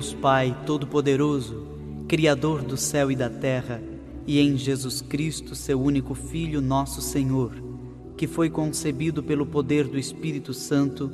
Deus 0.00 0.14
Pai 0.14 0.56
Todo-Poderoso, 0.64 1.62
Criador 2.08 2.62
do 2.62 2.74
céu 2.74 3.10
e 3.10 3.14
da 3.14 3.28
terra, 3.28 3.82
e 4.26 4.40
em 4.40 4.56
Jesus 4.56 5.02
Cristo, 5.02 5.54
seu 5.54 5.78
único 5.78 6.14
Filho, 6.14 6.62
nosso 6.62 7.02
Senhor, 7.02 7.52
que 8.16 8.26
foi 8.26 8.48
concebido 8.48 9.22
pelo 9.22 9.44
poder 9.44 9.86
do 9.86 9.98
Espírito 9.98 10.54
Santo, 10.54 11.10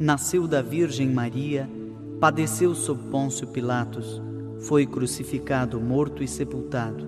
nasceu 0.00 0.48
da 0.48 0.60
Virgem 0.60 1.08
Maria, 1.08 1.70
padeceu 2.18 2.74
sob 2.74 3.08
Pôncio 3.08 3.46
Pilatos, 3.46 4.20
foi 4.62 4.84
crucificado, 4.84 5.80
morto 5.80 6.20
e 6.20 6.26
sepultado, 6.26 7.06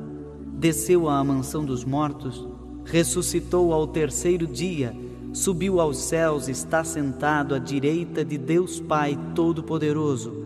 desceu 0.52 1.08
à 1.08 1.24
mansão 1.24 1.64
dos 1.64 1.84
mortos, 1.84 2.46
ressuscitou 2.84 3.72
ao 3.72 3.88
terceiro 3.88 4.46
dia, 4.46 4.94
subiu 5.32 5.80
aos 5.80 5.98
céus, 5.98 6.48
está 6.48 6.84
sentado 6.84 7.52
à 7.52 7.58
direita 7.58 8.24
de 8.24 8.38
Deus 8.38 8.78
Pai 8.78 9.18
Todo-Poderoso 9.34 10.45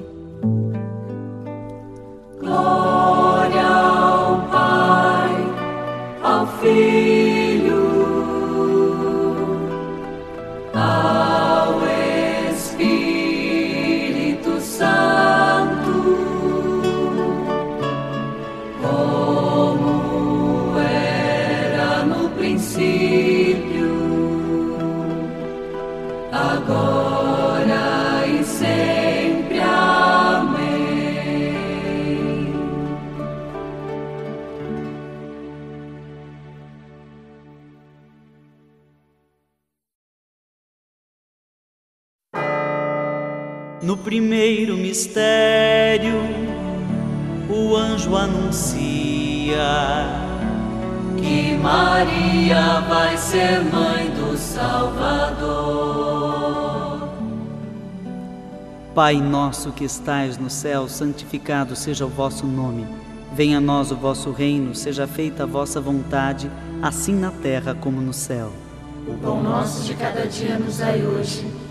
Primeiro 44.11 44.75
mistério, 44.75 46.19
o 47.49 47.77
anjo 47.77 48.17
anuncia 48.17 49.55
que 51.17 51.55
Maria 51.55 52.81
vai 52.89 53.15
ser 53.15 53.63
mãe 53.63 54.09
do 54.09 54.35
Salvador. 54.37 55.79
Pai 58.93 59.15
nosso 59.15 59.71
que 59.71 59.85
estais 59.85 60.37
no 60.37 60.49
céu, 60.49 60.89
santificado 60.89 61.73
seja 61.73 62.05
o 62.05 62.09
vosso 62.09 62.45
nome. 62.45 62.85
Venha 63.33 63.59
a 63.59 63.61
nós 63.61 63.91
o 63.91 63.95
vosso 63.95 64.31
reino, 64.31 64.75
seja 64.75 65.07
feita 65.07 65.43
a 65.43 65.45
vossa 65.45 65.79
vontade, 65.79 66.51
assim 66.81 67.15
na 67.15 67.31
terra 67.31 67.73
como 67.73 68.01
no 68.01 68.11
céu. 68.11 68.51
O 69.07 69.13
pão 69.13 69.41
nosso 69.41 69.85
de 69.85 69.93
cada 69.93 70.27
dia 70.27 70.59
nos 70.59 70.79
dai 70.79 71.01
hoje. 71.01 71.70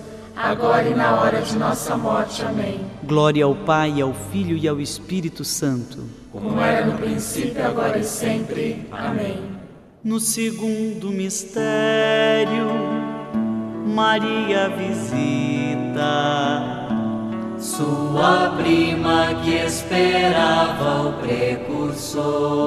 agora 0.35 0.87
e 0.87 0.93
na 0.93 1.19
hora 1.19 1.41
de 1.41 1.57
nossa 1.57 1.95
morte. 1.97 2.43
Amém. 2.43 2.79
Glória 3.03 3.45
ao 3.45 3.55
Pai, 3.55 4.01
ao 4.01 4.13
Filho 4.13 4.57
e 4.57 4.67
ao 4.67 4.79
Espírito 4.79 5.43
Santo. 5.43 6.03
Como 6.31 6.59
era 6.59 6.85
no 6.85 6.97
princípio, 6.97 7.65
agora 7.65 7.97
e 7.97 8.03
sempre. 8.03 8.87
Amém. 8.91 9.39
No 10.03 10.19
segundo 10.19 11.11
mistério, 11.11 12.67
Maria 13.85 14.69
visita 14.69 15.61
sua 17.61 18.55
prima 18.57 19.35
que 19.43 19.51
esperava 19.51 21.09
o 21.09 21.13
precursor. 21.21 22.61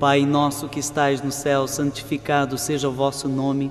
Pai 0.00 0.24
nosso 0.24 0.68
que 0.68 0.80
estais 0.80 1.20
no 1.20 1.30
céu, 1.30 1.68
santificado 1.68 2.56
seja 2.56 2.88
o 2.88 2.92
vosso 2.92 3.28
nome. 3.28 3.70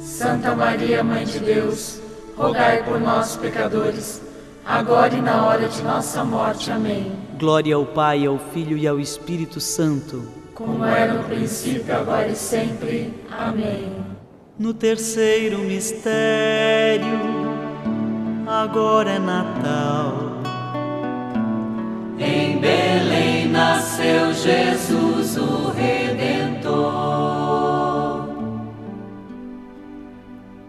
Santa 0.00 0.54
Maria, 0.54 1.04
Mãe 1.04 1.24
de 1.24 1.38
Deus, 1.38 2.00
rogai 2.34 2.82
por 2.82 2.98
nós, 2.98 3.36
pecadores, 3.36 4.22
agora 4.64 5.14
e 5.14 5.20
na 5.20 5.44
hora 5.46 5.68
de 5.68 5.82
nossa 5.82 6.24
morte. 6.24 6.70
Amém. 6.70 7.12
Glória 7.38 7.74
ao 7.74 7.84
Pai, 7.84 8.24
ao 8.24 8.38
Filho 8.38 8.78
e 8.78 8.88
ao 8.88 8.98
Espírito 8.98 9.60
Santo. 9.60 10.26
Como 10.54 10.84
era 10.84 11.14
no 11.14 11.24
princípio, 11.24 11.94
agora 11.94 12.28
e 12.28 12.34
sempre. 12.34 13.14
Amém. 13.30 13.92
No 14.58 14.72
terceiro 14.72 15.58
mistério, 15.58 17.06
agora 18.46 19.12
é 19.12 19.18
Natal. 19.18 20.40
Em 22.18 22.58
Belém 22.58 23.48
nasceu 23.48 24.32
Jesus, 24.32 25.36
o 25.36 25.68
Redentor. 25.70 25.89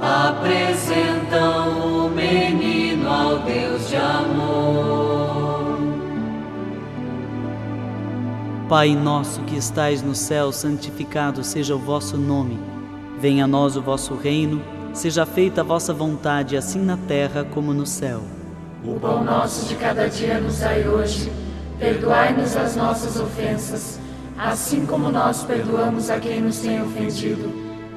Apresentam 0.00 2.06
o 2.06 2.10
menino 2.10 3.08
ao 3.08 3.38
Deus 3.38 3.88
de 3.88 3.96
amor. 3.96 5.78
Pai 8.68 8.94
nosso 8.94 9.42
que 9.42 9.56
estais 9.56 10.02
no 10.02 10.14
céu, 10.14 10.50
santificado 10.50 11.44
seja 11.44 11.76
o 11.76 11.78
vosso 11.78 12.16
nome. 12.16 12.58
Venha 13.20 13.44
a 13.44 13.46
nós 13.46 13.76
o 13.76 13.82
vosso 13.82 14.14
reino, 14.14 14.62
seja 14.92 15.24
feita 15.24 15.60
a 15.60 15.64
vossa 15.64 15.92
vontade, 15.92 16.56
assim 16.56 16.80
na 16.80 16.96
terra 16.96 17.44
como 17.44 17.72
no 17.72 17.86
céu. 17.86 18.22
O 18.84 18.98
pão 18.98 19.22
nosso 19.22 19.68
de 19.68 19.76
cada 19.76 20.08
dia 20.08 20.40
nos 20.40 20.58
dai 20.58 20.88
hoje. 20.88 21.30
Perdoai-nos 21.78 22.56
as 22.56 22.76
nossas 22.76 23.18
ofensas, 23.18 23.98
assim 24.38 24.86
como 24.86 25.10
nós 25.10 25.42
perdoamos 25.42 26.10
a 26.10 26.18
quem 26.18 26.40
nos 26.40 26.58
tem 26.58 26.82
ofendido. 26.82 27.63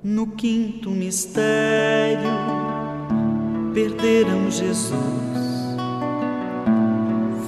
No 0.00 0.28
quinto 0.28 0.90
mistério, 0.92 2.30
perderam 3.74 4.48
Jesus. 4.48 4.94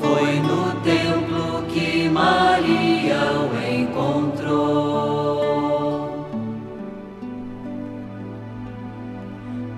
Foi 0.01 0.41
no 0.41 0.81
templo 0.83 1.63
que 1.69 2.09
Maria 2.09 3.21
o 3.39 3.55
encontrou. 3.73 5.39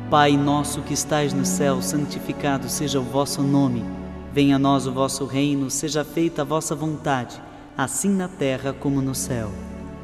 Pai 0.09 0.35
nosso 0.39 0.81
que 0.81 0.95
estais 0.95 1.35
no 1.35 1.45
céu, 1.45 1.83
santificado 1.83 2.71
seja 2.71 2.99
o 2.99 3.05
vosso 3.05 3.43
nome. 3.43 3.85
Venha 4.33 4.57
a 4.57 4.59
nós 4.59 4.87
o 4.87 4.93
vosso 4.93 5.27
reino, 5.27 5.69
seja 5.69 6.07
feita 6.07 6.41
a 6.41 6.45
vossa 6.47 6.75
vontade, 6.75 7.39
assim 7.77 8.09
na 8.09 8.29
terra 8.29 8.73
como 8.73 9.03
no 9.03 9.15
céu. 9.15 9.51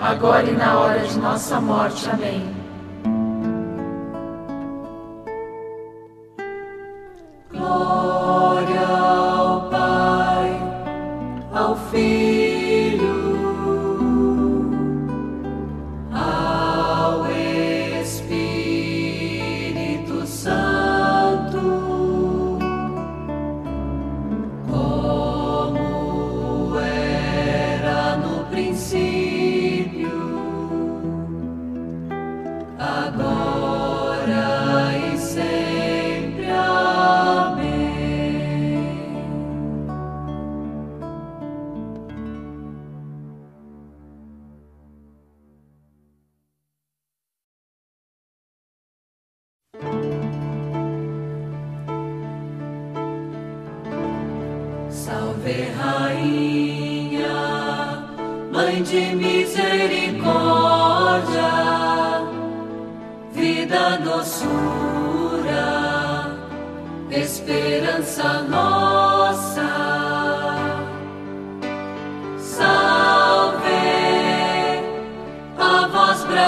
agora 0.00 0.46
e 0.48 0.52
na 0.52 0.78
hora 0.78 1.00
de 1.00 1.18
nossa 1.18 1.60
morte. 1.60 2.08
Amém. 2.10 2.63